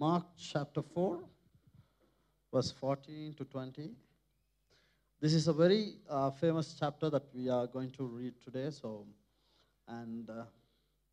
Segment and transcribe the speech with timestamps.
[0.00, 1.18] Mark chapter 4,
[2.54, 3.90] verse 14 to 20.
[5.20, 8.70] This is a very uh, famous chapter that we are going to read today.
[8.70, 9.04] So,
[9.86, 10.44] and uh,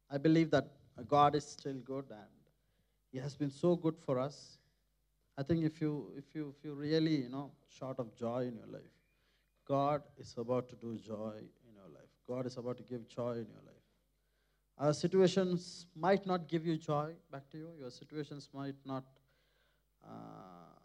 [0.10, 0.70] I believe that
[1.05, 2.39] God is still good and
[3.12, 4.57] He has been so good for us.
[5.38, 8.55] I think if you if you if you really you know short of joy in
[8.55, 8.95] your life,
[9.67, 12.13] God is about to do joy in your life.
[12.25, 13.77] God is about to give joy in your life.
[14.80, 17.70] Our situations might not give you joy back to you.
[17.80, 19.05] Your situations might not,
[20.04, 20.78] uh,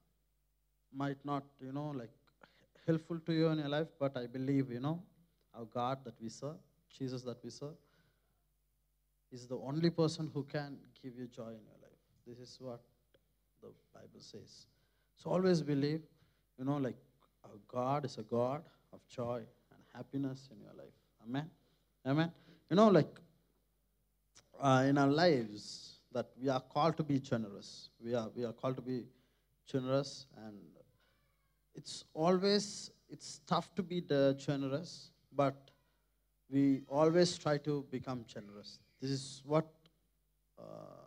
[0.94, 2.10] might not, you know, like
[2.86, 3.88] helpful to you in your life.
[3.98, 5.02] But I believe, you know,
[5.54, 6.56] our God that we serve,
[6.98, 7.76] Jesus that we serve,
[9.30, 12.00] is the only person who can give you joy in your life.
[12.26, 12.80] This is what
[13.60, 14.66] the Bible says.
[15.16, 16.00] So always believe,
[16.58, 16.96] you know, like
[17.44, 20.94] our God is a God of joy and happiness in your life.
[21.26, 21.50] Amen.
[22.06, 22.32] Amen.
[22.70, 23.20] You know, like
[24.62, 27.90] uh, in our lives that we are called to be generous.
[28.02, 29.04] We are, we are called to be
[29.66, 30.56] generous, and
[31.74, 35.70] it's always it's tough to be the generous, but
[36.48, 38.78] we always try to become generous.
[39.00, 39.66] This is what
[40.58, 41.06] uh,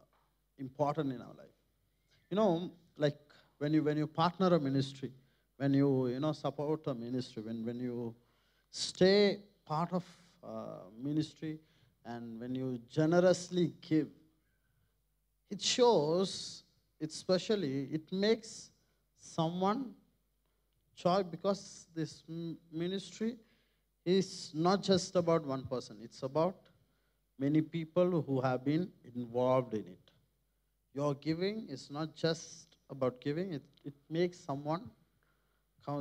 [0.59, 1.55] important in our life.
[2.29, 3.17] You know, like
[3.59, 5.11] when you when you partner a ministry,
[5.57, 8.13] when you you know support a ministry, when when you
[8.71, 10.03] stay part of
[10.43, 11.59] uh, ministry
[12.05, 14.07] and when you generously give,
[15.49, 16.63] it shows,
[17.01, 18.69] especially, it makes
[19.17, 19.93] someone
[20.95, 22.23] joy because this
[22.71, 23.37] ministry
[24.05, 26.55] is not just about one person, it's about
[27.39, 30.11] many people who have been involved in it.
[30.93, 34.89] Your giving is not just about giving, it, it makes someone,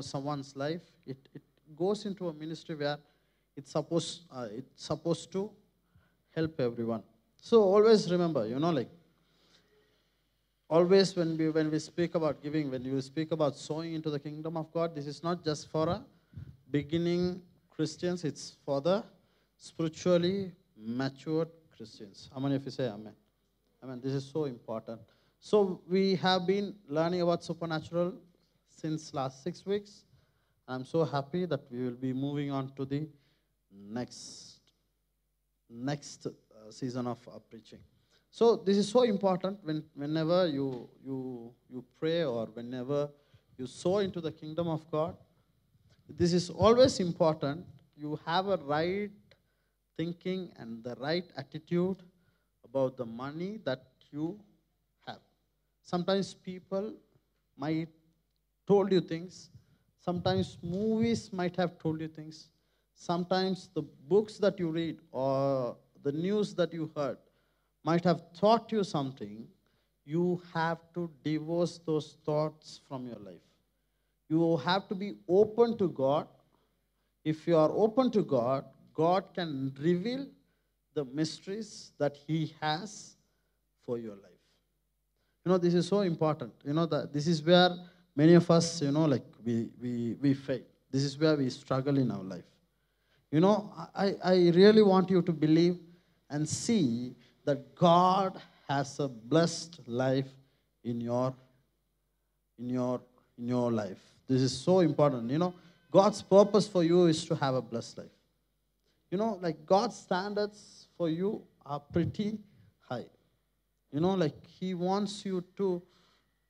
[0.00, 1.42] someone's life, it, it
[1.74, 2.98] goes into a ministry where
[3.56, 5.50] it's supposed, uh, it's supposed to
[6.34, 7.02] help everyone.
[7.36, 8.90] So always remember, you know, like
[10.68, 14.18] always when we when we speak about giving, when you speak about sowing into the
[14.18, 16.02] kingdom of God, this is not just for a
[16.70, 19.04] beginning Christians, it's for the
[19.56, 22.30] spiritually matured Christians.
[22.32, 23.14] How many of you say amen?
[23.82, 24.00] Amen.
[24.02, 25.00] This is so important.
[25.40, 28.14] So we have been learning about supernatural
[28.70, 30.04] since last six weeks.
[30.66, 33.06] I'm so happy that we will be moving on to the
[33.70, 34.53] next
[35.70, 36.30] next uh,
[36.70, 37.80] season of uh, preaching.
[38.30, 43.08] So this is so important when, whenever you, you, you pray or whenever
[43.56, 45.16] you sow into the kingdom of God.
[46.08, 47.64] This is always important.
[47.96, 49.10] You have a right
[49.96, 51.98] thinking and the right attitude
[52.64, 54.40] about the money that you
[55.06, 55.20] have.
[55.82, 56.92] Sometimes people
[57.56, 57.88] might
[58.66, 59.50] told you things.
[60.00, 62.48] Sometimes movies might have told you things.
[62.94, 67.18] Sometimes the books that you read or the news that you heard
[67.84, 69.46] might have taught you something.
[70.06, 73.40] You have to divorce those thoughts from your life.
[74.28, 76.28] You have to be open to God.
[77.24, 80.26] If you are open to God, God can reveal
[80.94, 83.16] the mysteries that He has
[83.84, 84.30] for your life.
[85.44, 86.52] You know, this is so important.
[86.64, 87.70] You know, that this is where
[88.14, 90.60] many of us, you know, like we, we, we fail.
[90.90, 92.44] This is where we struggle in our life.
[93.34, 95.76] You know, I, I really want you to believe
[96.30, 100.28] and see that God has a blessed life
[100.84, 101.34] in your
[102.60, 103.00] in your
[103.36, 103.98] in your life.
[104.28, 105.32] This is so important.
[105.32, 105.54] You know,
[105.90, 108.16] God's purpose for you is to have a blessed life.
[109.10, 112.38] You know, like God's standards for you are pretty
[112.88, 113.06] high.
[113.90, 115.82] You know, like He wants you to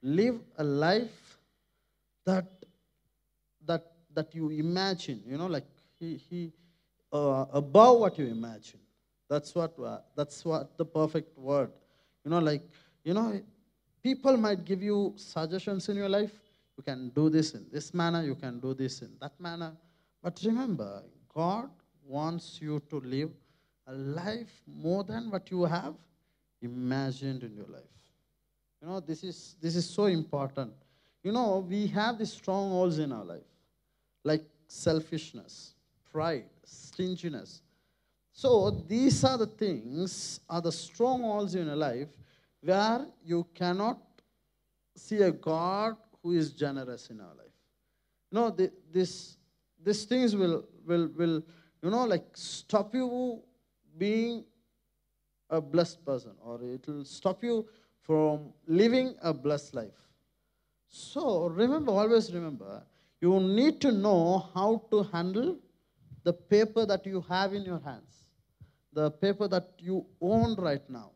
[0.02, 1.38] live a life
[2.26, 2.44] that
[3.64, 5.22] that that you imagine.
[5.26, 5.64] You know, like
[5.98, 6.52] He He
[7.14, 8.80] uh, above what you imagine.
[9.30, 11.70] That's what, uh, that's what the perfect word.
[12.24, 12.62] You know, like,
[13.04, 13.40] you know,
[14.02, 16.32] people might give you suggestions in your life.
[16.76, 19.72] You can do this in this manner, you can do this in that manner.
[20.22, 21.70] But remember, God
[22.04, 23.30] wants you to live
[23.86, 25.94] a life more than what you have
[26.60, 27.82] imagined in your life.
[28.82, 30.72] You know, this is, this is so important.
[31.22, 33.50] You know, we have these strongholds in our life,
[34.24, 35.73] like selfishness,
[36.14, 37.60] pride, stinginess.
[38.32, 42.08] So these are the things, are the strongholds in your life
[42.62, 43.98] where you cannot
[44.96, 47.56] see a God who is generous in our life.
[48.30, 49.36] You know, the, this,
[49.84, 51.42] these things will, will, will,
[51.82, 53.40] you know, like stop you
[53.98, 54.44] being
[55.50, 57.66] a blessed person or it will stop you
[58.02, 60.08] from living a blessed life.
[60.88, 62.84] So remember, always remember,
[63.20, 65.58] you need to know how to handle
[66.24, 68.24] the paper that you have in your hands,
[68.92, 71.10] the paper that you own right now.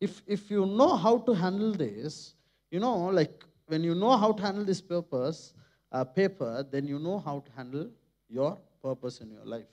[0.00, 2.34] If, if you know how to handle this,
[2.70, 5.54] you know, like when you know how to handle this purpose,
[5.92, 7.90] uh, paper, then you know how to handle
[8.28, 9.66] your purpose in your life.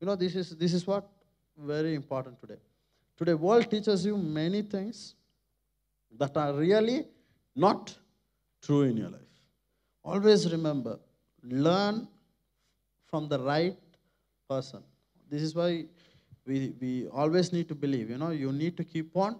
[0.00, 1.08] You know, this is this is what
[1.56, 2.58] very important today.
[3.16, 5.14] Today, world teaches you many things
[6.18, 7.06] that are really
[7.54, 7.94] not
[8.60, 9.20] true in your life.
[10.04, 10.98] Always remember,
[11.42, 12.06] learn
[13.06, 13.76] from the right
[14.48, 14.82] person.
[15.28, 15.84] This is why
[16.46, 18.10] we, we always need to believe.
[18.10, 19.36] You know, you need to keep on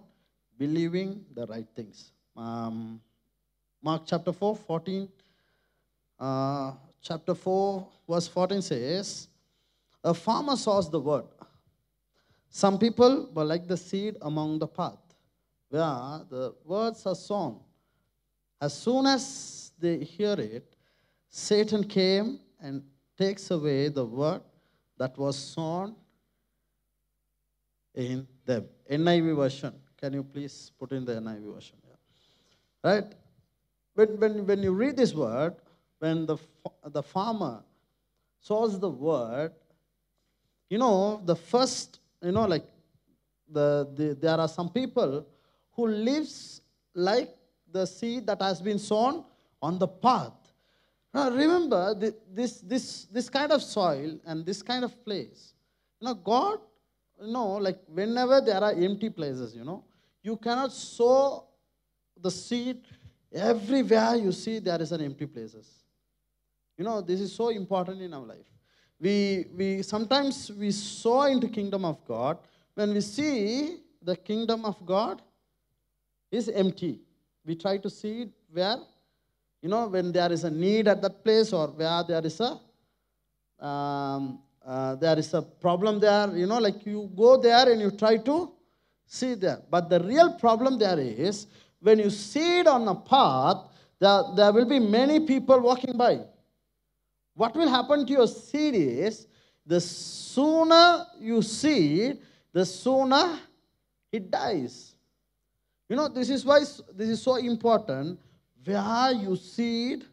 [0.57, 2.11] believing the right things.
[2.35, 2.99] Um,
[3.81, 5.07] Mark chapter 4, 14.
[6.19, 6.71] Uh,
[7.01, 9.27] chapter 4, verse 14 says,
[10.03, 11.25] A farmer sows the word.
[12.49, 14.97] Some people were like the seed among the path,
[15.69, 15.81] where
[16.29, 17.59] the words are sown.
[18.59, 20.75] As soon as they hear it,
[21.29, 22.81] Satan came and
[23.17, 24.41] takes away the word
[24.97, 25.95] that was sown
[27.93, 28.65] in them.
[28.89, 29.73] NIV version.
[29.99, 31.77] Can you please put in the NIV version?
[31.83, 32.91] Yeah.
[32.91, 33.13] Right?
[33.95, 35.55] When, when, when you read this word,
[35.99, 36.37] when the,
[36.85, 37.63] the farmer
[38.39, 39.51] sows the word,
[40.69, 42.65] you know, the first, you know, like
[43.49, 45.25] the, the, there are some people
[45.71, 46.61] who lives
[46.93, 47.35] like
[47.71, 49.23] the seed that has been sown
[49.61, 50.33] on the path.
[51.13, 51.95] Now remember,
[52.33, 55.53] this, this, this kind of soil and this kind of place,
[55.99, 56.59] you know, God,
[57.21, 59.83] you know, like whenever there are empty places, you know,
[60.21, 61.45] you cannot sow
[62.19, 62.81] the seed
[63.33, 65.67] everywhere you see there is an empty places.
[66.77, 68.45] You know, this is so important in our life.
[68.99, 72.37] We, we sometimes we sow into the kingdom of God
[72.73, 75.21] when we see the kingdom of God
[76.31, 76.99] is empty.
[77.45, 78.77] We try to see it where,
[79.67, 82.57] you know, when there is a need at that place or where there is a
[83.59, 87.91] um, uh, there is a problem there, you know, like you go there and you
[87.91, 88.53] try to
[89.05, 89.61] see there.
[89.69, 91.47] But the real problem there is
[91.81, 93.57] when you see it on a path,
[93.99, 96.21] there, there will be many people walking by.
[97.33, 99.27] What will happen to your seed is
[99.65, 102.23] the sooner you see it,
[102.53, 103.37] the sooner
[104.13, 104.95] it dies.
[105.89, 108.17] You know, this is why this is so important.
[108.63, 110.05] Where you seed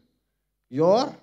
[0.69, 1.15] your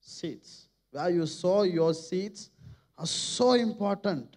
[0.00, 2.50] seeds, where you sow your seeds
[2.98, 4.36] are so important.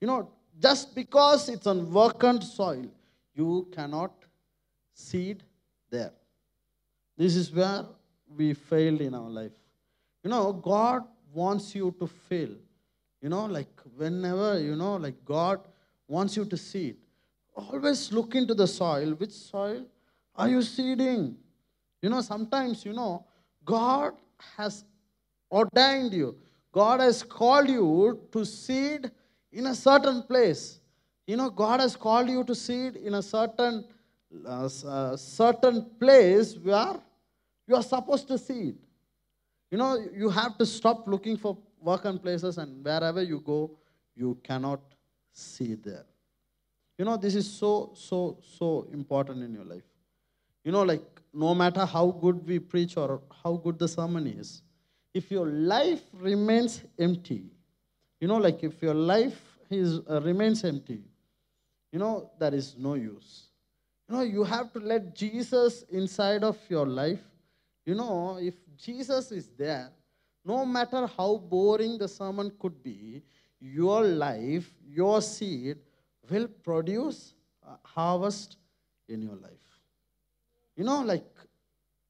[0.00, 2.86] You know, just because it's on vacant soil,
[3.34, 4.12] you cannot
[4.92, 5.42] seed
[5.90, 6.12] there.
[7.16, 7.84] This is where
[8.36, 9.52] we failed in our life.
[10.22, 12.50] You know, God wants you to fail.
[13.22, 15.60] You know, like whenever, you know, like God
[16.06, 16.96] wants you to seed.
[17.56, 19.14] Always look into the soil.
[19.14, 19.84] Which soil
[20.38, 21.36] are you seeding?
[22.00, 23.26] You know, sometimes, you know,
[23.64, 24.12] God
[24.56, 24.84] has
[25.50, 26.36] ordained you.
[26.72, 29.10] God has called you to seed
[29.52, 30.78] in a certain place.
[31.26, 33.84] You know, God has called you to seed in a certain
[34.46, 37.00] uh, uh, certain place where
[37.66, 38.76] you are supposed to seed.
[39.70, 43.70] You know, you have to stop looking for work and places, and wherever you go,
[44.14, 44.80] you cannot
[45.32, 46.04] see there.
[46.98, 49.84] You know, this is so, so, so important in your life.
[50.68, 54.60] You know, like no matter how good we preach or how good the sermon is,
[55.14, 57.44] if your life remains empty,
[58.20, 61.00] you know, like if your life is, uh, remains empty,
[61.90, 63.44] you know, there is no use.
[64.06, 67.24] You know, you have to let Jesus inside of your life.
[67.86, 69.88] You know, if Jesus is there,
[70.44, 73.22] no matter how boring the sermon could be,
[73.58, 75.78] your life, your seed
[76.28, 77.32] will produce
[77.84, 78.58] harvest
[79.08, 79.67] in your life.
[80.78, 81.26] You know, like,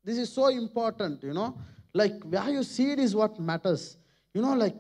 [0.05, 1.59] this is so important, you know.
[1.95, 3.97] Like, where you seed is what matters.
[4.35, 4.77] You know, like,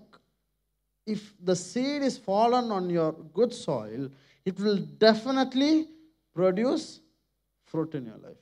[1.06, 4.10] if the seed is fallen on your good soil,
[4.44, 5.88] it will definitely
[6.34, 7.00] produce
[7.64, 8.36] fruit in your life.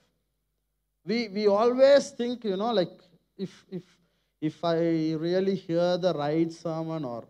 [1.04, 2.90] We, we always think, you know, like
[3.38, 3.82] if, if,
[4.40, 4.78] if I
[5.12, 7.24] really hear the right sermon or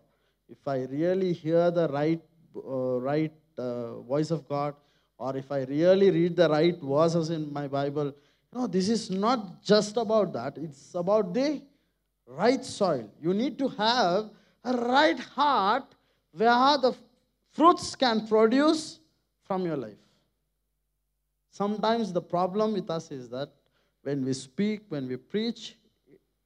[0.49, 2.21] if I really hear the right,
[2.55, 4.73] uh, right uh, voice of God
[5.17, 8.13] or if I really read the right verses in my Bible,
[8.57, 10.57] know, this is not just about that.
[10.57, 11.61] It's about the
[12.25, 13.09] right soil.
[13.21, 14.29] You need to have
[14.63, 15.95] a right heart
[16.31, 16.95] where the
[17.53, 18.99] fruits can produce
[19.43, 20.03] from your life.
[21.51, 23.49] Sometimes the problem with us is that
[24.03, 25.75] when we speak, when we preach,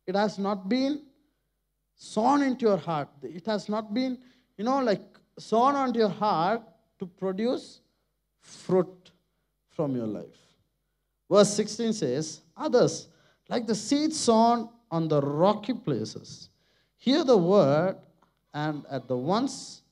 [0.07, 1.01] it has not been
[1.95, 3.09] sown into your heart.
[3.21, 4.17] It has not been,
[4.57, 5.01] you know, like
[5.37, 6.61] sown onto your heart
[6.99, 7.80] to produce
[8.41, 9.11] fruit
[9.69, 10.37] from your life.
[11.29, 13.07] Verse 16 says, Others,
[13.47, 16.49] like the seed sown on the rocky places,
[16.97, 17.95] hear the word
[18.53, 19.83] and at the once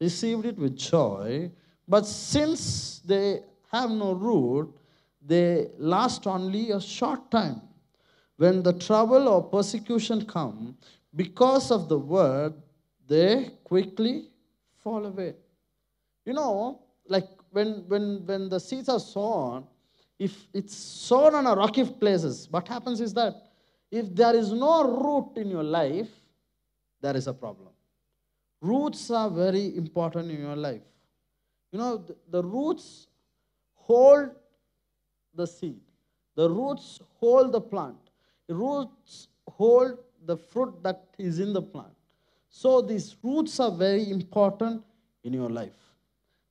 [0.00, 1.50] received it with joy,
[1.86, 4.72] but since they have no root,
[5.24, 7.60] they last only a short time.
[8.36, 10.76] When the trouble or persecution come
[11.14, 12.54] because of the word,
[13.06, 14.28] they quickly
[14.82, 15.34] fall away.
[16.24, 19.66] You know, like when, when, when the seeds are sown,
[20.18, 23.34] if it's sown on a rocky places, what happens is that
[23.90, 26.10] if there is no root in your life,
[27.00, 27.72] there is a problem.
[28.60, 30.82] Roots are very important in your life.
[31.72, 33.08] You know, the, the roots
[33.74, 34.30] hold
[35.34, 35.80] the seed,
[36.34, 37.98] the roots hold the plant,
[38.48, 41.94] the roots hold the fruit that is in the plant.
[42.50, 44.82] So these roots are very important
[45.24, 45.87] in your life.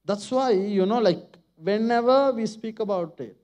[0.08, 3.36] That's why, you know, like whenever we speak about it,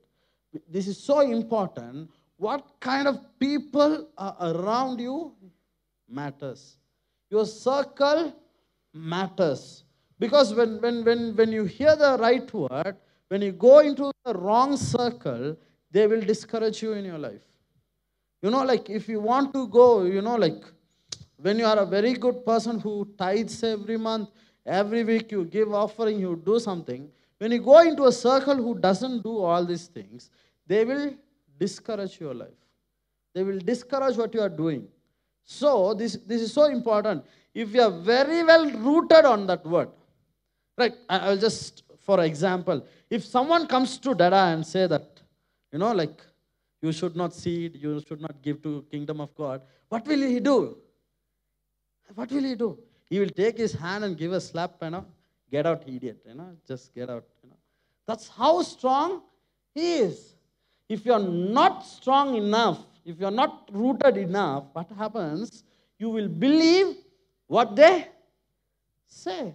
[0.66, 2.10] this is so important.
[2.38, 5.34] What kind of people are around you
[6.08, 6.76] matters.
[7.30, 8.34] Your circle
[8.94, 9.84] matters.
[10.18, 12.96] Because when, when, when, when you hear the right word,
[13.28, 15.56] when you go into the wrong circle,
[15.90, 17.44] they will discourage you in your life.
[18.42, 20.62] You know, like if you want to go, you know, like
[21.36, 24.30] when you are a very good person who tithes every month,
[24.66, 27.08] every week you give offering, you do something.
[27.38, 30.30] When you go into a circle who doesn't do all these things,
[30.66, 31.14] they will
[31.58, 32.48] discourage your life.
[33.34, 34.86] They will discourage what you are doing.
[35.44, 37.24] So, this, this is so important.
[37.52, 39.88] If you are very well rooted on that word,
[40.78, 40.94] right?
[41.08, 45.20] I'll just, for example, if someone comes to Dada and say that,
[45.72, 46.22] you know, like,
[46.80, 50.40] you should not seed, you should not give to kingdom of God, what will he
[50.40, 50.78] do?
[52.14, 52.78] What will he do?
[53.14, 55.06] He will take his hand and give a slap, you know,
[55.48, 57.56] get out, idiot, you know, just get out, you know.
[58.08, 59.22] That's how strong
[59.72, 60.34] he is.
[60.88, 65.62] If you're not strong enough, if you're not rooted enough, what happens?
[65.96, 66.96] You will believe
[67.46, 68.08] what they
[69.06, 69.54] say.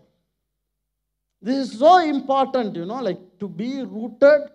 [1.41, 4.51] This is so important, you know, like to be rooted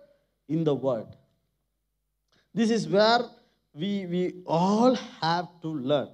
[0.49, 1.15] in the word.
[2.55, 3.19] This is where
[3.71, 6.09] we, we all have to learn.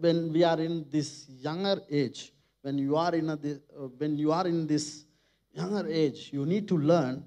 [0.00, 2.32] When we are in this younger age,
[2.62, 3.36] when you are in a,
[3.98, 5.04] when you are in this
[5.52, 7.24] younger age, you need to learn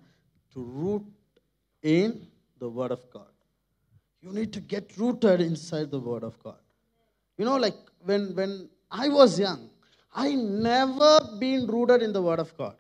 [0.54, 1.04] to root
[1.82, 2.28] in
[2.60, 3.28] the Word of God.
[4.22, 6.60] You need to get rooted inside the Word of God.
[7.38, 9.70] You know, like when, when I was young,
[10.14, 12.76] I never been rooted in the Word of God.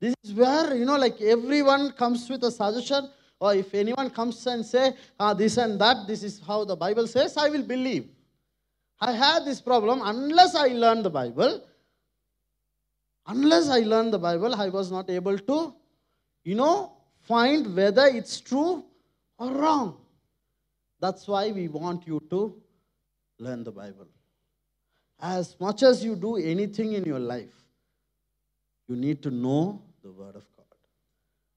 [0.00, 4.44] This is where, you know, like everyone comes with a suggestion, or if anyone comes
[4.46, 8.08] and say, ah, this and that, this is how the Bible says, I will believe.
[9.02, 11.60] I had this problem unless I learned the Bible.
[13.26, 15.74] Unless I learned the Bible, I was not able to,
[16.44, 16.92] you know,
[17.22, 18.84] find whether it's true
[19.38, 19.96] or wrong.
[21.00, 22.62] That's why we want you to
[23.40, 24.06] learn the Bible.
[25.20, 27.56] As much as you do anything in your life,
[28.86, 30.66] you need to know the Word of God.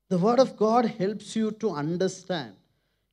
[0.09, 2.55] The Word of God helps you to understand.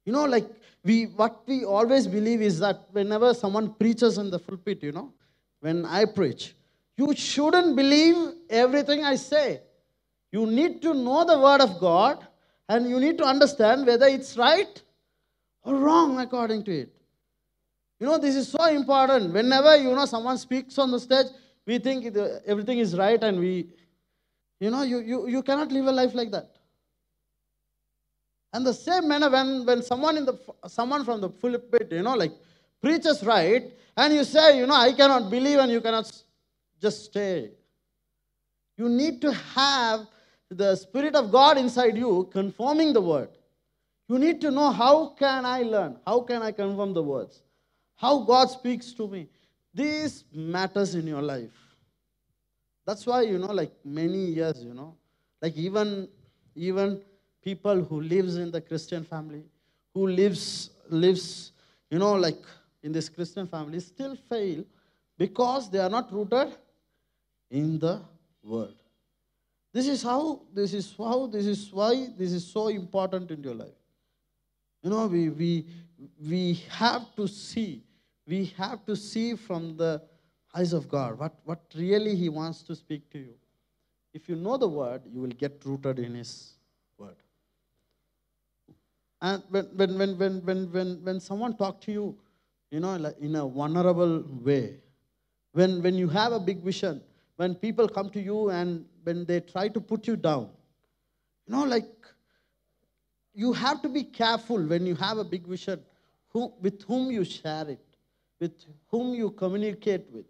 [0.07, 0.49] You know, like
[0.85, 5.13] we what we always believe is that whenever someone preaches in the pulpit, you know,
[5.61, 6.55] when I preach,
[6.97, 8.17] you shouldn't believe
[8.51, 9.61] everything I say.
[10.33, 12.27] You need to know the Word of God
[12.69, 14.83] and you need to understand whether it's right
[15.63, 16.93] or wrong according to it.
[18.01, 19.33] You know, this is so important.
[19.33, 21.27] Whenever, you know, someone speaks on the stage,
[21.67, 23.69] we think everything is right and we,
[24.59, 26.57] you know, you, you, you cannot live a life like that.
[28.53, 32.15] And the same manner when, when someone in the someone from the pulpit, you know,
[32.15, 32.33] like
[32.81, 36.11] preaches right, and you say, you know, I cannot believe and you cannot
[36.81, 37.51] just stay.
[38.77, 40.07] You need to have
[40.51, 43.31] the Spirit of God inside you confirming the word.
[44.09, 45.97] You need to know how can I learn?
[46.07, 47.43] How can I confirm the words?
[47.97, 49.29] How God speaks to me.
[49.73, 51.51] This matters in your life.
[52.85, 54.97] That's why, you know, like many years, you know,
[55.41, 56.09] like even
[56.55, 57.01] even
[57.43, 59.45] people who lives in the Christian family,
[59.95, 61.53] who lives lives,
[61.91, 62.43] you know, like
[62.83, 64.65] in this Christian family, still fail
[65.19, 66.57] because they are not rooted
[67.51, 68.01] in the
[68.43, 68.75] word.
[69.73, 73.55] This is how, this is how, this is why this is so important in your
[73.55, 73.81] life.
[74.83, 75.67] You know, we, we,
[76.21, 77.83] we have to see,
[78.27, 80.03] we have to see from the
[80.55, 83.35] eyes of God what, what really He wants to speak to you.
[84.13, 86.55] If you know the word, you will get rooted in His
[86.99, 87.17] word.
[89.23, 92.19] And when, when, when, when, when, when, when someone talks to you,
[92.73, 94.81] you know, like in a vulnerable way,
[95.53, 97.01] when, when you have a big vision,
[97.37, 100.51] when people come to you and when they try to put you down.
[101.47, 101.89] You know, like
[103.33, 105.81] you have to be careful when you have a big vision
[106.29, 107.85] who, with whom you share it,
[108.41, 108.53] with
[108.89, 110.27] whom you communicate with.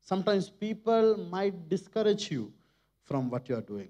[0.00, 2.52] Sometimes people might discourage you
[3.04, 3.88] from what you are doing.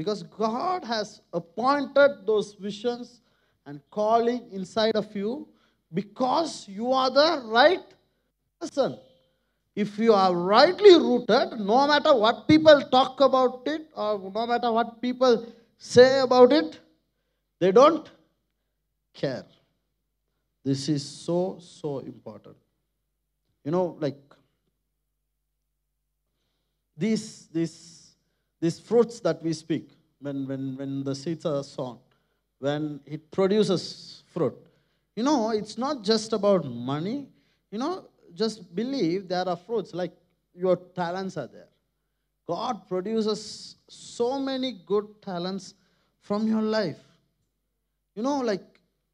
[0.00, 3.20] Because God has appointed those visions
[3.66, 5.46] and calling inside of you
[5.92, 7.84] because you are the right
[8.58, 8.96] person.
[9.76, 14.72] If you are rightly rooted, no matter what people talk about it or no matter
[14.72, 16.80] what people say about it,
[17.58, 18.08] they don't
[19.12, 19.44] care.
[20.64, 22.56] This is so, so important.
[23.66, 24.16] You know, like
[26.96, 27.99] these, these,
[28.60, 29.90] these fruits that we speak,
[30.20, 31.98] when, when, when the seeds are sown,
[32.58, 34.56] when it produces fruit,
[35.16, 37.28] you know, it's not just about money.
[37.70, 40.12] You know, just believe there are fruits, like
[40.54, 41.68] your talents are there.
[42.46, 45.74] God produces so many good talents
[46.20, 46.98] from your life.
[48.14, 48.64] You know, like,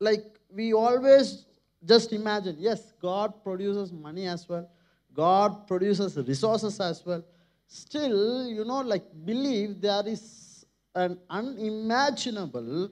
[0.00, 1.45] like we always
[1.85, 4.69] just imagine, yes, God produces money as well.
[5.12, 7.23] God produces resources as well.
[7.66, 12.90] Still, you know, like believe there is an unimaginable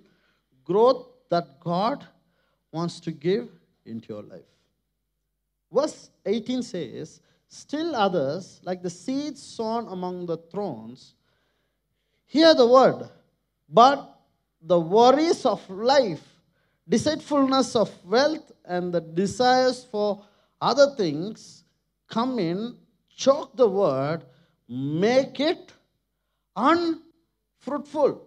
[0.64, 2.06] growth that God
[2.72, 3.48] wants to give
[3.86, 4.42] into your life.
[5.72, 11.14] Verse 18 says, Still others, like the seeds sown among the thorns,
[12.26, 13.08] hear the word,
[13.68, 14.20] but
[14.60, 16.22] the worries of life,
[16.88, 20.24] deceitfulness of wealth, and the desires for
[20.60, 21.64] other things
[22.08, 22.76] come in,
[23.14, 24.24] choke the word,
[24.68, 25.72] make it
[26.56, 28.26] unfruitful.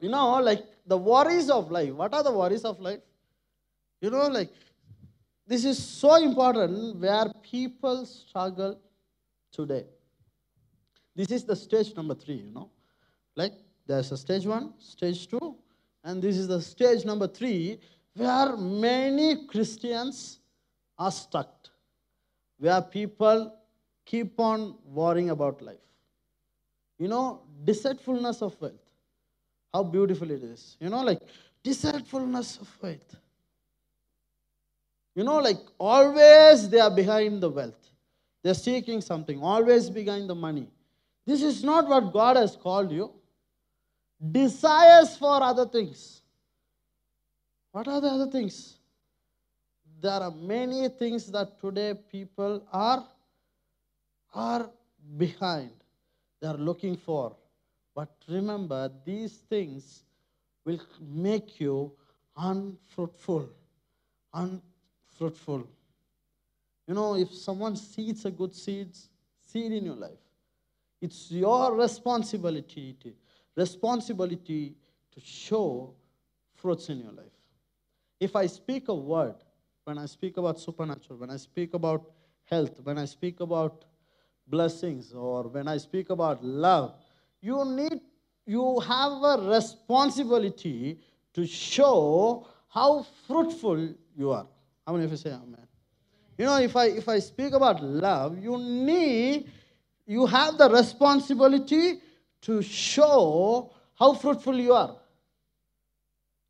[0.00, 1.92] You know, like the worries of life.
[1.92, 3.00] What are the worries of life?
[4.00, 4.50] You know, like
[5.46, 8.80] this is so important where people struggle
[9.52, 9.84] today.
[11.14, 12.70] This is the stage number three, you know.
[13.36, 13.52] Like
[13.86, 15.56] there's a stage one, stage two,
[16.04, 17.78] and this is the stage number three
[18.14, 20.40] where many Christians
[20.98, 21.68] are stuck,
[22.58, 23.54] where people
[24.04, 25.76] keep on worrying about life.
[26.98, 28.74] You know, deceitfulness of wealth.
[29.72, 30.76] How beautiful it is.
[30.80, 31.20] You know, like
[31.62, 33.16] deceitfulness of wealth.
[35.14, 37.90] You know, like always they are behind the wealth.
[38.42, 40.68] They're seeking something, always behind the money.
[41.26, 43.12] This is not what God has called you.
[44.30, 46.22] Desires for other things.
[47.72, 48.76] What are the other things?
[50.00, 53.06] There are many things that today people are,
[54.32, 54.70] are
[55.16, 55.72] behind.
[56.40, 57.36] They are looking for.
[57.94, 60.04] But remember, these things
[60.64, 61.92] will make you
[62.36, 63.48] unfruitful,
[64.32, 65.66] unfruitful.
[66.86, 69.08] You know, if someone seeds a good seeds,
[69.40, 70.18] seed in your life,
[71.00, 73.12] it's your responsibility, to,
[73.56, 74.74] responsibility
[75.12, 75.92] to show
[76.54, 77.26] fruits in your life.
[78.20, 79.34] If I speak a word,
[79.84, 82.10] when I speak about supernatural, when I speak about
[82.44, 83.84] health, when I speak about
[84.46, 86.94] blessings, or when I speak about love,
[87.40, 88.00] you need,
[88.46, 90.98] you have a responsibility
[91.34, 94.46] to show how fruitful you are.
[94.86, 95.66] How many of you say amen?
[96.38, 99.50] You know, if I if I speak about love, you need
[100.06, 102.00] you have the responsibility
[102.42, 104.96] to show how fruitful you are.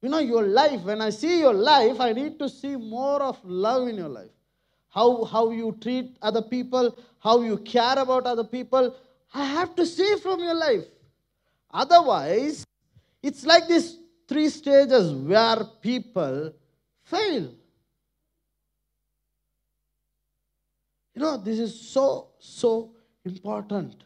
[0.01, 3.39] You know, your life, when I see your life, I need to see more of
[3.45, 4.31] love in your life.
[4.93, 8.95] How, how you treat other people, how you care about other people.
[9.33, 10.85] I have to see from your life.
[11.71, 12.67] Otherwise,
[13.23, 13.97] it's like these
[14.29, 16.53] three stages where people
[17.05, 17.49] fail.
[21.15, 22.91] You know, this is so, so
[23.25, 24.05] important.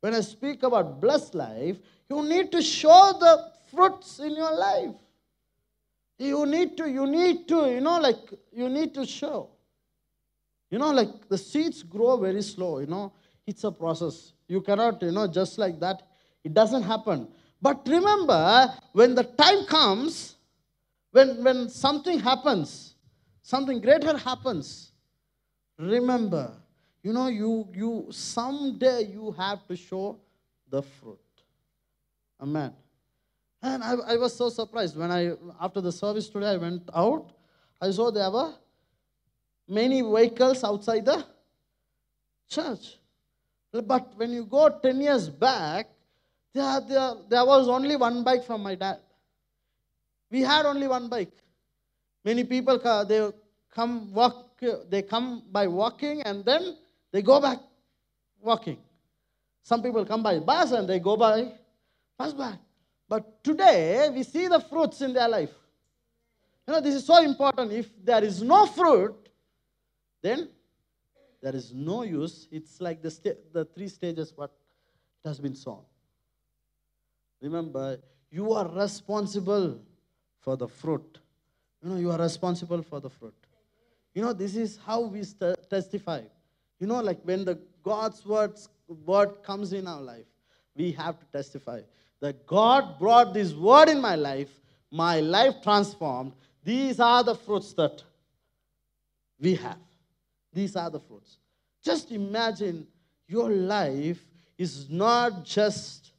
[0.00, 1.76] When I speak about blessed life,
[2.10, 4.94] you need to show the fruits in your life.
[6.18, 9.50] You need to, you need to, you know, like, you need to show.
[10.70, 13.12] You know, like the seeds grow very slow, you know,
[13.46, 14.32] it's a process.
[14.48, 16.02] You cannot, you know, just like that,
[16.44, 17.28] it doesn't happen.
[17.60, 20.36] But remember, when the time comes,
[21.10, 22.94] when, when something happens,
[23.42, 24.92] something greater happens,
[25.78, 26.52] remember
[27.02, 30.18] you know you you someday you have to show
[30.68, 31.18] the fruit.
[32.40, 32.72] Amen.
[33.62, 37.32] And I, I was so surprised when i after the service today i went out.
[37.80, 38.52] I saw there were
[39.68, 41.24] many vehicles outside the
[42.48, 42.96] church
[43.72, 45.88] but when you go 10 years back
[46.54, 48.98] there, there, there was only one bike from my dad
[50.30, 51.32] we had only one bike
[52.24, 53.30] many people they
[53.70, 56.76] come walk they come by walking and then
[57.12, 57.58] they go back
[58.40, 58.78] walking.
[59.62, 61.52] Some people come by bus and they go by
[62.16, 62.58] bus back.
[63.08, 65.52] But today we see the fruits in their life.
[66.66, 67.72] You know, this is so important.
[67.72, 69.27] If there is no fruit,
[70.22, 70.48] then
[71.42, 72.48] there is no use.
[72.50, 74.52] It's like the, the three stages what
[75.24, 75.82] has been sown.
[77.40, 77.98] Remember,
[78.30, 79.78] you are responsible
[80.40, 81.18] for the fruit.
[81.82, 83.34] You know, you are responsible for the fruit.
[84.14, 86.22] You know, this is how we st- testify.
[86.80, 88.68] You know, like when the God's words,
[89.06, 90.26] word comes in our life,
[90.74, 91.80] we have to testify
[92.20, 94.50] that God brought this word in my life,
[94.90, 96.32] my life transformed.
[96.64, 98.02] These are the fruits that
[99.40, 99.78] we have.
[100.52, 101.38] These are the fruits.
[101.82, 102.86] Just imagine
[103.26, 104.24] your life
[104.56, 106.12] is not just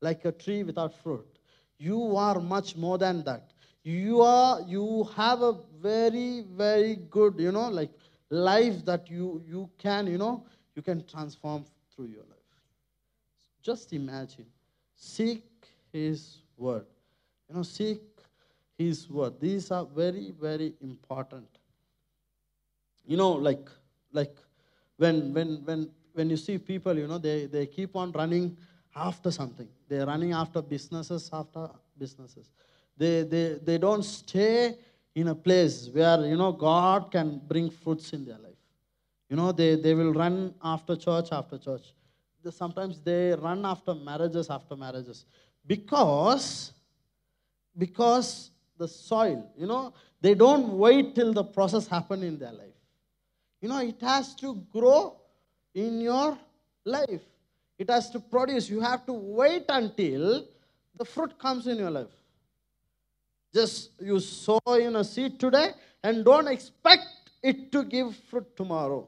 [0.00, 1.38] like a tree without fruit.
[1.78, 3.52] You are much more than that.
[3.84, 7.90] You are you have a very very good, you know, like
[8.30, 10.46] life that you you can, you know,
[10.76, 12.38] you can transform through your life.
[13.62, 14.46] Just imagine.
[14.94, 15.44] Seek
[15.92, 16.86] his word.
[17.48, 18.02] You know, seek
[18.78, 19.40] his word.
[19.40, 21.51] These are very very important.
[23.06, 23.68] You know, like
[24.12, 24.36] like
[24.96, 28.56] when when when when you see people, you know, they, they keep on running
[28.94, 29.68] after something.
[29.88, 32.50] They're running after businesses, after businesses.
[32.96, 34.76] They, they, they don't stay
[35.14, 38.52] in a place where, you know, God can bring fruits in their life.
[39.28, 41.94] You know, they, they will run after church, after church.
[42.50, 45.24] Sometimes they run after marriages, after marriages.
[45.66, 46.72] Because,
[47.78, 52.74] because the soil, you know, they don't wait till the process happen in their life.
[53.62, 55.16] You know, it has to grow
[55.72, 56.36] in your
[56.84, 57.22] life.
[57.78, 58.68] It has to produce.
[58.68, 60.44] You have to wait until
[60.98, 62.14] the fruit comes in your life.
[63.54, 65.70] Just you sow in a seed today
[66.02, 67.06] and don't expect
[67.42, 69.06] it to give fruit tomorrow.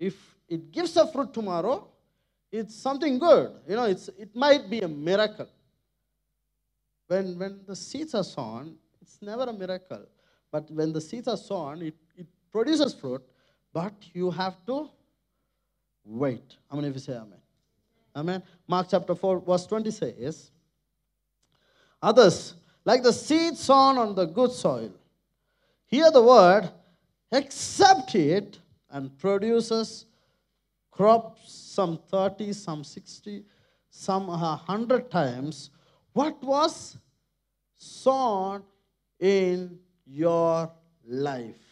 [0.00, 0.14] If
[0.48, 1.86] it gives a fruit tomorrow,
[2.50, 3.52] it's something good.
[3.68, 5.48] You know, it's, it might be a miracle.
[7.06, 10.06] When, when the seeds are sown, it's never a miracle.
[10.50, 11.94] But when the seeds are sown, it,
[12.52, 13.22] produces fruit,
[13.72, 14.88] but you have to
[16.04, 16.56] wait.
[16.70, 17.40] How many of you say amen?
[18.16, 18.42] Amen.
[18.66, 20.50] Mark chapter 4, verse 20 says,
[22.02, 24.92] Others, like the seed sown on the good soil,
[25.86, 26.70] hear the word,
[27.32, 28.58] accept it,
[28.90, 30.06] and produces
[30.90, 33.44] crops some 30, some 60,
[33.90, 35.70] some 100 times
[36.12, 36.98] what was
[37.76, 38.64] sown
[39.20, 40.70] in your
[41.06, 41.67] life.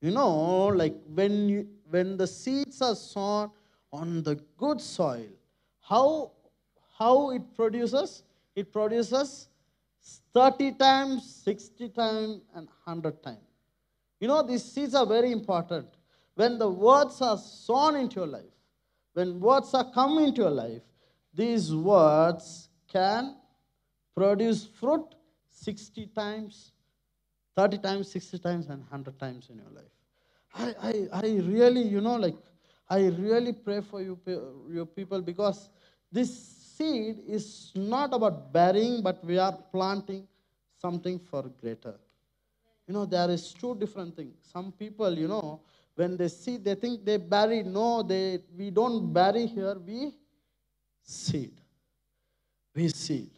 [0.00, 3.50] You know, like when you when the seeds are sown
[3.92, 5.28] on the good soil,
[5.80, 6.32] how
[6.98, 8.22] how it produces?
[8.54, 9.48] It produces
[10.32, 13.38] 30 times, 60 times, and 100 times.
[14.20, 15.86] You know, these seeds are very important.
[16.34, 18.54] When the words are sown into your life,
[19.12, 20.82] when words are come into your life,
[21.34, 23.36] these words can
[24.16, 25.04] produce fruit
[25.50, 26.72] 60 times,
[27.56, 29.92] 30 times, 60 times, and 100 times in your life.
[30.54, 32.36] I, I, I really, you know, like,
[32.88, 34.18] I really pray for you,
[34.68, 35.70] your people because
[36.10, 36.32] this
[36.76, 40.26] seed is not about burying, but we are planting
[40.80, 41.94] something for greater.
[42.88, 44.34] You know, there is two different things.
[44.52, 45.60] Some people, you know,
[45.94, 47.62] when they see, they think they bury.
[47.62, 50.14] No, they we don't bury here, we
[51.02, 51.52] seed.
[52.74, 53.30] We seed.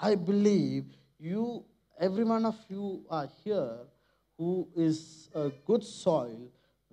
[0.00, 0.84] I believe
[1.18, 1.64] you,
[2.00, 3.76] every one of you are here
[4.36, 6.38] who is a good soil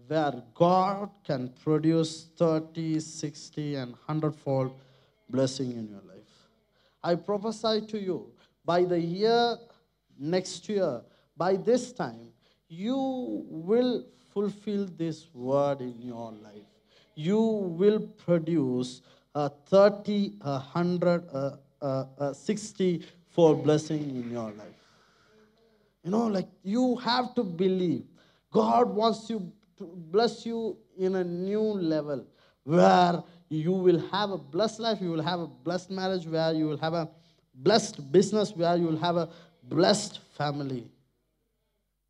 [0.07, 4.73] where God can produce 30, 60, and 100 fold
[5.29, 6.49] blessing in your life.
[7.03, 8.31] I prophesy to you
[8.63, 9.57] by the year
[10.19, 11.01] next year,
[11.37, 12.29] by this time,
[12.67, 16.69] you will fulfill this word in your life.
[17.15, 19.01] You will produce
[19.33, 24.74] a 30, a 100, a, a, a 60 fold blessing in your life.
[26.05, 28.03] You know, like you have to believe.
[28.51, 32.23] God wants you to bless you in a new level
[32.63, 36.67] where you will have a blessed life, you will have a blessed marriage, where you
[36.67, 37.09] will have a
[37.55, 39.29] blessed business, where you will have a
[39.63, 40.87] blessed family.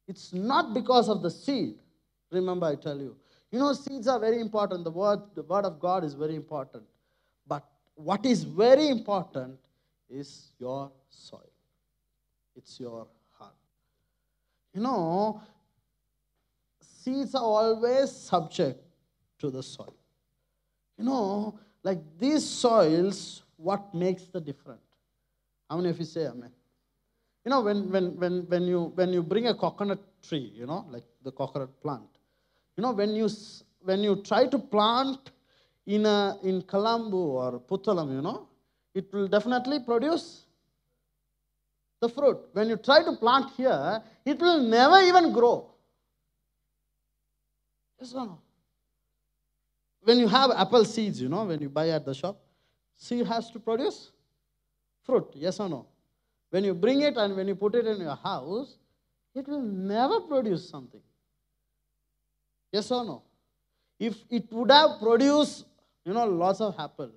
[0.09, 1.75] It's not because of the seed.
[2.31, 3.15] Remember, I tell you.
[3.49, 4.83] You know, seeds are very important.
[4.83, 6.83] The word, the word of God is very important.
[7.47, 7.63] But
[7.95, 9.57] what is very important
[10.09, 11.49] is your soil.
[12.57, 13.07] It's your
[14.75, 15.41] you know,
[16.81, 18.83] seeds are always subject
[19.39, 19.95] to the soil.
[20.97, 24.81] You know, like these soils, what makes the difference?
[25.69, 26.51] How many of you say amen?
[27.45, 30.85] You know, when, when, when, when, you, when you bring a coconut tree, you know,
[30.89, 32.09] like the coconut plant,
[32.75, 33.29] you know, when you,
[33.81, 35.31] when you try to plant
[35.85, 38.47] in, a, in Kalambu or Puttalam, you know,
[38.93, 40.44] it will definitely produce
[42.05, 42.37] the fruit.
[42.53, 45.55] When you try to plant here, it will never even grow.
[47.99, 48.39] Yes or no?
[50.01, 52.37] When you have apple seeds, you know, when you buy at the shop,
[52.95, 54.11] seed has to produce
[55.03, 55.27] fruit.
[55.33, 55.87] Yes or no?
[56.51, 58.77] When you bring it and when you put it in your house,
[59.33, 61.01] it will never produce something.
[62.71, 63.23] Yes or no?
[63.99, 65.65] If it would have produced,
[66.05, 67.11] you know, lots of apple,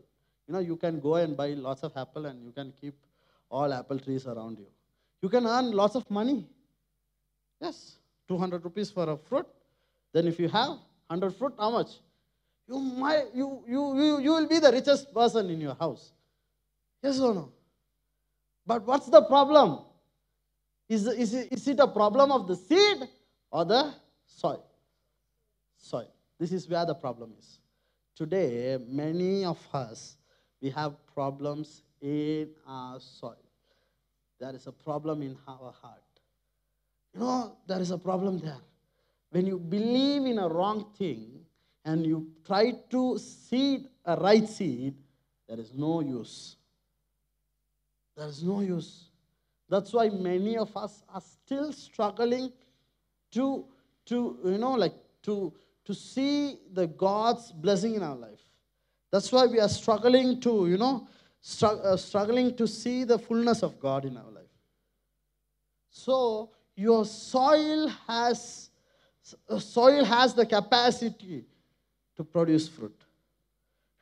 [0.46, 2.94] you know, you can go and buy lots of apple and you can keep
[3.51, 4.66] all apple trees around you.
[5.22, 6.46] You can earn lots of money.
[7.61, 7.96] Yes,
[8.28, 9.46] 200 rupees for a fruit.
[10.12, 10.78] Then if you have
[11.09, 11.88] 100 fruit, how much?
[12.68, 16.12] You, might, you, you, you, you will be the richest person in your house.
[17.02, 17.52] Yes or no?
[18.66, 19.81] But what's the problem?
[20.88, 23.09] Is, is, is it a problem of the seed
[23.50, 23.92] or the
[24.26, 24.64] soil?
[25.78, 26.12] Soil.
[26.38, 27.59] This is where the problem is.
[28.14, 30.16] Today, many of us,
[30.61, 33.47] we have problems in our soil.
[34.38, 36.03] There is a problem in our heart.
[37.14, 38.61] You know, there is a problem there.
[39.31, 41.40] When you believe in a wrong thing
[41.85, 44.94] and you try to seed a right seed,
[45.48, 46.57] there is no use.
[48.16, 49.11] There is no use.
[49.68, 52.53] That's why many of us are still struggling
[53.33, 53.66] to,
[54.07, 55.53] to you know, like to,
[55.85, 58.40] to see the God's blessing in our life.
[59.11, 61.09] That's why we are struggling to, you know,
[61.40, 64.44] struggling to see the fullness of God in our life.
[65.90, 68.70] So your soil has
[69.48, 71.44] uh, soil has the capacity
[72.16, 72.98] to produce fruit.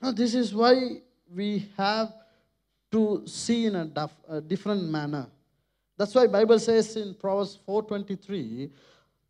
[0.00, 1.00] Now this is why
[1.34, 2.12] we have
[2.92, 5.26] to see in a, a different manner.
[5.96, 8.70] That's why Bible says in Proverbs 4:23,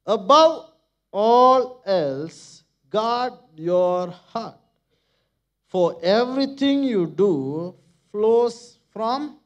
[0.05, 0.73] above
[1.13, 4.59] all else, guard your heart.
[5.69, 7.75] For everything you do
[8.17, 9.39] flows from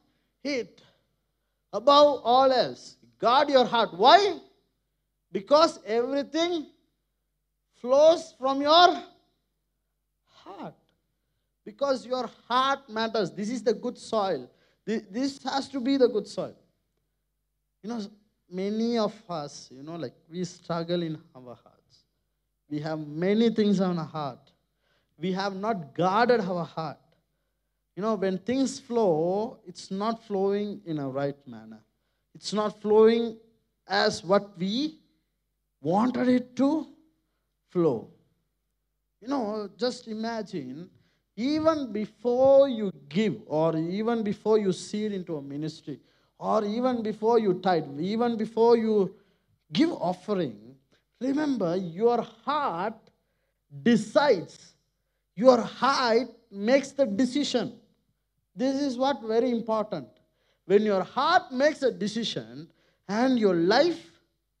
[0.43, 0.81] it.
[1.73, 3.89] Above all else, guard your heart.
[3.93, 4.37] Why?
[5.29, 6.67] Because everything
[7.81, 9.03] flows from your
[10.25, 10.73] heart.
[11.65, 13.31] Because your heart matters.
[13.31, 14.49] This is the good soil.
[14.85, 16.55] This has to be the good soil.
[17.83, 18.01] You know,
[18.49, 22.05] many of us, you know, like we struggle in our hearts.
[22.69, 24.51] We have many things on our heart.
[25.17, 26.97] We have not guarded our heart.
[28.01, 31.83] You know, when things flow, it's not flowing in a right manner.
[32.33, 33.37] It's not flowing
[33.87, 34.97] as what we
[35.81, 36.87] wanted it to
[37.69, 38.09] flow.
[39.21, 40.89] You know, just imagine,
[41.35, 45.99] even before you give, or even before you seed into a ministry,
[46.39, 49.13] or even before you tithe, even before you
[49.71, 50.73] give offering,
[51.19, 52.97] remember your heart
[53.83, 54.73] decides.
[55.35, 57.77] Your heart makes the decision.
[58.55, 60.07] This is what very important.
[60.65, 62.69] When your heart makes a decision,
[63.07, 64.09] and your life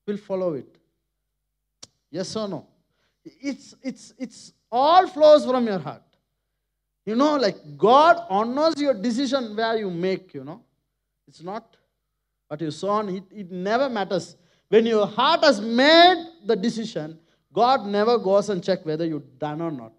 [0.05, 0.77] will follow it.
[2.09, 2.67] Yes or no?
[3.23, 6.03] It's it's it's all flows from your heart.
[7.05, 10.61] You know, like God honors your decision where you make, you know.
[11.27, 11.77] It's not
[12.47, 14.35] what you saw it, it never matters.
[14.67, 17.19] When your heart has made the decision,
[17.53, 19.93] God never goes and check whether you done or not.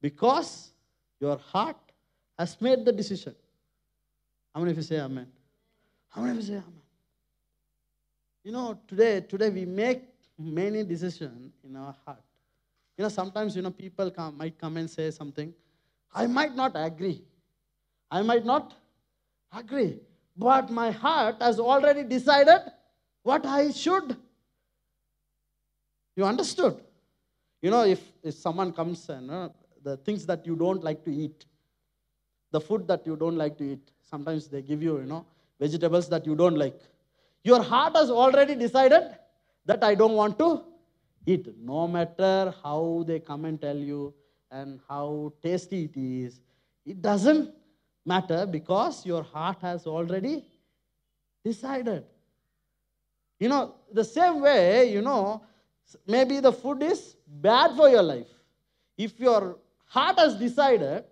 [0.00, 0.72] Because
[1.20, 1.76] your heart
[2.38, 3.34] has made the decision.
[4.54, 5.26] How many of you say amen?
[6.08, 6.82] How many of you say amen?
[8.44, 10.02] You know, today, today we make
[10.38, 12.22] many decisions in our heart.
[12.96, 15.52] You know, sometimes, you know, people come, might come and say something.
[16.14, 17.24] I might not agree.
[18.10, 18.74] I might not
[19.52, 19.98] agree.
[20.36, 22.60] But my heart has already decided
[23.22, 24.16] what I should.
[26.16, 26.80] You understood?
[27.62, 29.48] You know, if, if someone comes and uh,
[29.82, 31.46] the things that you don't like to eat,
[32.54, 35.26] the food that you don't like to eat, sometimes they give you, you know,
[35.58, 36.78] vegetables that you don't like.
[37.42, 39.02] Your heart has already decided
[39.66, 40.62] that I don't want to
[41.26, 41.48] eat.
[41.58, 44.14] No matter how they come and tell you
[44.50, 46.40] and how tasty it is,
[46.86, 47.50] it doesn't
[48.06, 50.44] matter because your heart has already
[51.44, 52.04] decided.
[53.40, 55.42] You know, the same way, you know,
[56.06, 58.28] maybe the food is bad for your life.
[58.96, 61.04] If your heart has decided,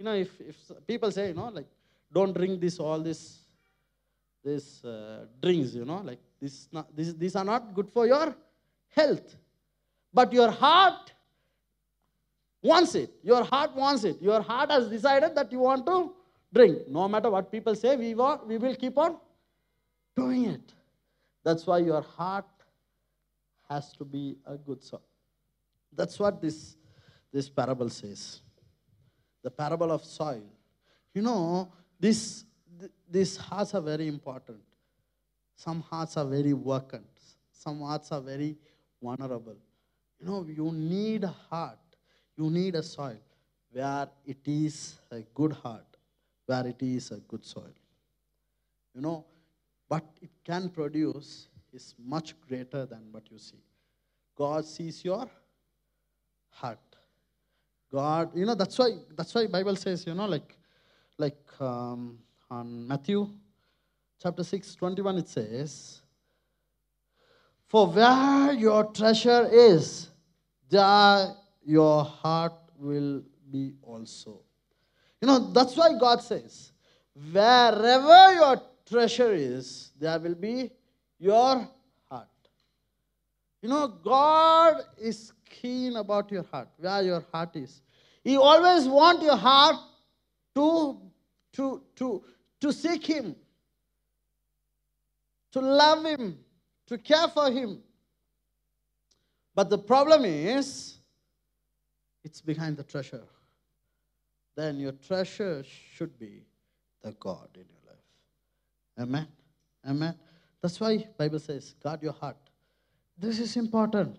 [0.00, 1.66] you know, if, if people say, you know, like,
[2.10, 3.40] don't drink this, all this,
[4.42, 8.34] this uh, drinks, you know, like, this, not, this, these are not good for your
[8.88, 9.36] health.
[10.12, 11.12] But your heart
[12.62, 13.12] wants it.
[13.22, 14.22] Your heart wants it.
[14.22, 16.14] Your heart has decided that you want to
[16.52, 16.88] drink.
[16.88, 19.18] No matter what people say, we, want, we will keep on
[20.16, 20.72] doing it.
[21.44, 22.46] That's why your heart
[23.68, 25.02] has to be a good soul.
[25.94, 26.76] That's what this,
[27.30, 28.40] this parable says.
[29.42, 30.42] The parable of soil.
[31.14, 32.44] You know, this,
[32.78, 34.60] th- these hearts are very important.
[35.56, 37.06] Some hearts are very vacant.
[37.52, 38.56] Some hearts are very
[39.02, 39.56] vulnerable.
[40.18, 41.78] You know, you need a heart.
[42.36, 43.18] You need a soil
[43.72, 45.96] where it is a good heart,
[46.46, 47.74] where it is a good soil.
[48.94, 49.24] You know,
[49.88, 53.62] what it can produce is much greater than what you see.
[54.36, 55.28] God sees your
[56.48, 56.89] heart.
[57.92, 60.56] God, you know, that's why that's why Bible says, you know, like
[61.18, 62.18] like um,
[62.50, 63.28] on Matthew
[64.22, 66.02] chapter 6, 21, it says,
[67.66, 70.08] For where your treasure is,
[70.68, 74.40] there your heart will be also.
[75.20, 76.72] You know, that's why God says,
[77.32, 80.70] wherever your treasure is, there will be
[81.18, 81.68] your.
[83.62, 87.82] You know, God is keen about your heart, where your heart is.
[88.24, 89.76] He always want your heart
[90.54, 91.00] to,
[91.54, 92.22] to, to,
[92.60, 93.36] to seek Him,
[95.52, 96.38] to love Him,
[96.86, 97.82] to care for Him.
[99.54, 100.96] But the problem is,
[102.24, 103.24] it's behind the treasure.
[104.56, 106.42] Then your treasure should be
[107.02, 109.08] the God in your life.
[109.08, 109.28] Amen.
[109.86, 110.14] Amen.
[110.60, 112.36] That's why Bible says, guard your heart.
[113.20, 114.18] This is important.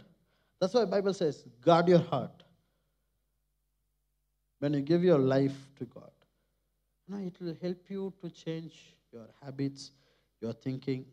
[0.59, 2.43] That's why Bible says, guard your heart.
[4.59, 6.11] When you give your life to God,
[7.11, 9.91] know, it will help you to change your habits,
[10.39, 11.05] your thinking.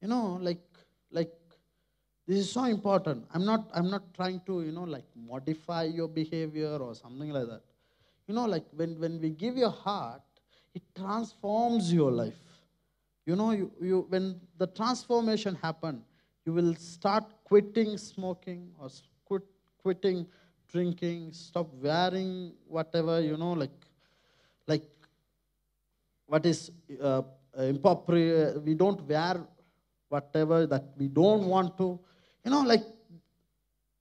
[0.00, 0.62] You know, like
[1.10, 1.32] like
[2.26, 3.26] this is so important.
[3.34, 7.46] I'm not I'm not trying to, you know, like modify your behavior or something like
[7.46, 7.62] that.
[8.26, 10.22] You know, like when, when we give your heart,
[10.74, 12.38] it transforms your life.
[13.26, 16.02] You know, you, you when the transformation happen,
[16.44, 18.88] you will start quitting smoking or
[19.24, 19.42] quit,
[19.78, 20.26] quitting
[20.68, 23.70] drinking, stop wearing whatever, you know, like,
[24.66, 24.82] like
[26.26, 27.22] what is uh,
[27.54, 28.62] appropriate.
[28.62, 29.40] We don't wear
[30.08, 32.00] whatever that we don't want to.
[32.44, 32.84] You know, like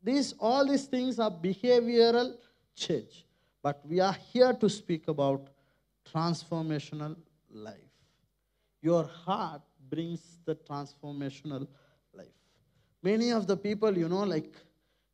[0.02, 2.36] these, all these things are behavioral
[2.76, 3.26] change.
[3.62, 5.50] But we are here to speak about
[6.12, 7.16] transformational
[7.52, 7.76] life.
[8.82, 11.68] Your heart brings the transformational.
[13.04, 14.54] Many of the people, you know, like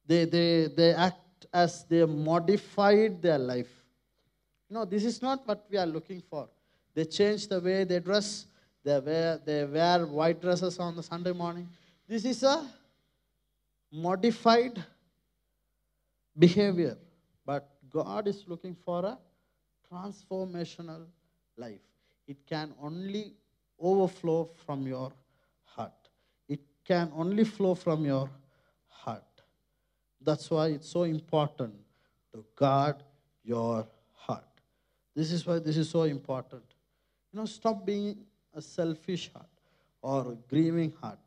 [0.05, 3.69] they, they, they act as they modified their life.
[4.69, 6.49] Know, this is not what we are looking for.
[6.93, 8.47] They change the way they dress,
[8.83, 11.69] they wear, they wear white dresses on the Sunday morning.
[12.07, 12.67] This is a
[13.91, 14.83] modified
[16.37, 16.97] behavior.
[17.45, 19.17] But God is looking for a
[19.89, 21.05] transformational
[21.55, 21.79] life.
[22.27, 23.33] It can only
[23.79, 25.13] overflow from your
[26.87, 28.29] can only flow from your
[28.87, 29.23] heart.
[30.21, 31.73] That's why it's so important
[32.33, 33.03] to guard
[33.43, 34.45] your heart.
[35.13, 36.63] This is why this is so important.
[37.31, 38.17] You know, stop being
[38.53, 39.49] a selfish heart
[40.01, 41.19] or a grieving heart.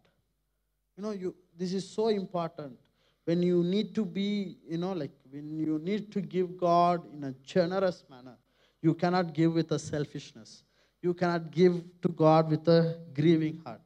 [0.96, 2.78] You know, you, this is so important
[3.24, 7.24] when you need to be, you know, like when you need to give God in
[7.24, 8.36] a generous manner,
[8.80, 10.64] you cannot give with a selfishness.
[11.02, 13.82] You cannot give to God with a grieving heart.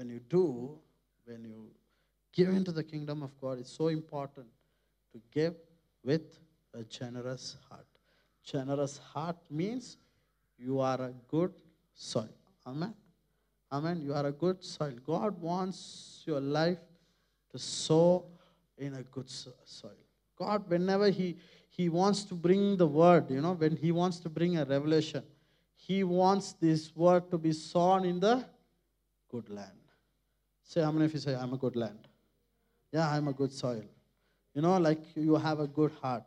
[0.00, 0.78] When you do,
[1.26, 1.66] when you
[2.32, 4.46] give into the kingdom of God, it's so important
[5.12, 5.54] to give
[6.02, 6.38] with
[6.72, 7.84] a generous heart.
[8.42, 9.98] Generous heart means
[10.56, 11.52] you are a good
[11.92, 12.32] soil.
[12.66, 12.94] Amen.
[13.70, 14.00] Amen.
[14.00, 14.94] You are a good soil.
[15.06, 16.78] God wants your life
[17.50, 18.24] to sow
[18.78, 19.92] in a good soil.
[20.38, 21.36] God, whenever He
[21.68, 25.22] He wants to bring the word, you know, when He wants to bring a revelation,
[25.74, 28.46] He wants this word to be sown in the
[29.28, 29.79] good land.
[30.70, 32.06] Say, how many of you say, I'm a good land?
[32.92, 33.82] Yeah, I'm a good soil.
[34.54, 36.22] You know, like you have a good heart.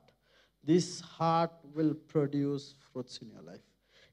[0.62, 3.62] This heart will produce fruits in your life.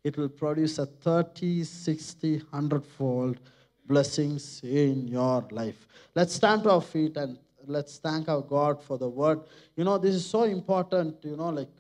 [0.05, 3.41] It will produce a 30, 60, 100 fold
[3.87, 5.89] blessings in your life.
[6.15, 9.41] Let's stand to our feet and let's thank our God for the word.
[9.75, 11.71] You know, this is so important, you know, like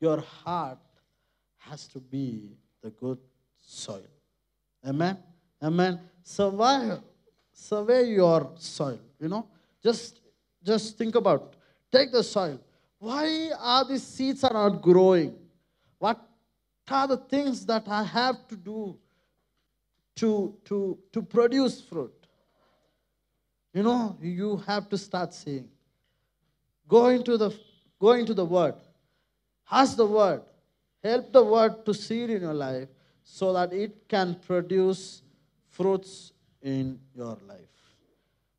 [0.00, 0.80] your heart
[1.58, 3.18] has to be the good
[3.64, 4.10] soil.
[4.84, 5.18] Amen.
[5.62, 6.00] Amen.
[6.24, 6.98] Survey,
[7.62, 8.98] survey your soil.
[9.20, 9.46] You know,
[9.82, 10.20] just
[10.62, 11.54] just think about.
[11.90, 12.58] Take the soil.
[12.98, 15.34] Why are these seeds are not growing?
[15.98, 16.20] What
[16.88, 18.98] are the things that I have to do
[20.16, 22.14] to to to produce fruit?
[23.74, 25.68] You know, you have to start saying.
[26.88, 27.50] Go into the
[27.98, 28.74] go into the word.
[29.70, 30.42] Ask the word.
[31.02, 32.88] Help the word to seed in your life
[33.24, 35.22] so that it can produce
[35.70, 36.32] fruits
[36.62, 37.58] in your life.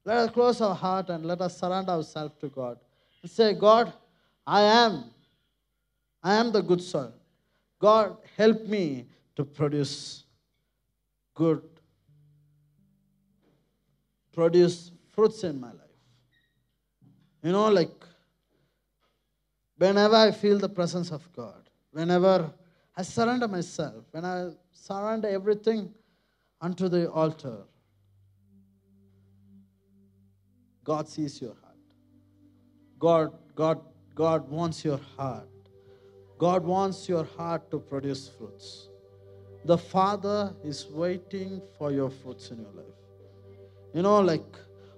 [0.05, 2.77] Let us close our heart and let us surrender ourselves to God.
[3.21, 3.93] And say, God,
[4.45, 5.05] I am.
[6.21, 7.13] I am the good soil.
[7.79, 10.23] God, help me to produce
[11.33, 11.61] good,
[14.31, 15.79] produce fruits in my life.
[17.41, 17.91] You know, like
[19.77, 22.51] whenever I feel the presence of God, whenever
[22.95, 25.93] I surrender myself, when I surrender everything
[26.61, 27.63] unto the altar,
[30.83, 31.73] God sees your heart.
[32.99, 33.81] God, God,
[34.15, 35.47] God wants your heart.
[36.37, 38.89] God wants your heart to produce fruits.
[39.65, 42.99] The Father is waiting for your fruits in your life.
[43.93, 44.43] You know, like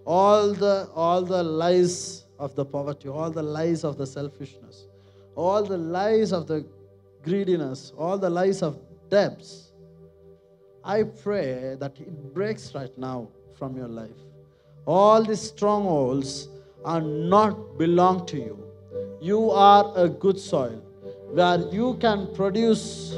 [0.06, 4.88] all the all the lies of the poverty, all the lies of the selfishness,
[5.36, 6.66] all the lies of the
[7.24, 8.80] greediness, all the lies of
[9.10, 9.74] debts.
[10.84, 14.22] I pray that it breaks right now from your life.
[14.86, 16.48] All these strongholds
[16.84, 18.64] are not belong to you.
[19.20, 20.82] You are a good soil
[21.32, 23.16] where you can produce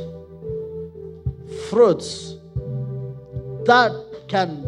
[1.70, 2.38] fruits
[3.66, 3.92] that
[4.30, 4.66] can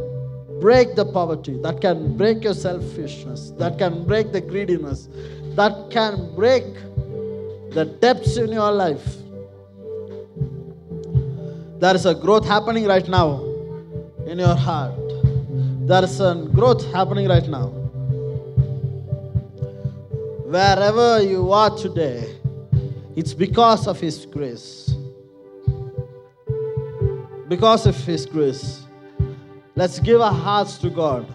[0.60, 5.08] break the poverty, that can break your selfishness, that can break the greediness,
[5.56, 6.66] that can break
[7.72, 9.16] the depths in your life.
[11.80, 13.42] There is a growth happening right now
[14.28, 15.09] in your heart.
[15.90, 17.70] There is a growth happening right now.
[20.46, 22.36] Wherever you are today,
[23.16, 24.94] it's because of His grace.
[27.48, 28.84] Because of His grace.
[29.76, 31.26] Let's give our hearts to God.